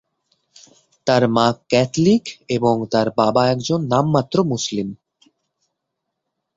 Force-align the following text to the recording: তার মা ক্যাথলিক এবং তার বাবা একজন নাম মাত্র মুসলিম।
তার 1.07 1.23
মা 1.27 1.47
ক্যাথলিক 1.69 2.23
এবং 2.49 2.75
তার 2.91 3.07
বাবা 3.17 3.41
একজন 3.47 3.79
নাম 3.87 4.05
মাত্র 4.11 4.37
মুসলিম। 4.43 4.87